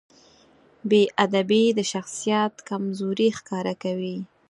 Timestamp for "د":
1.77-1.79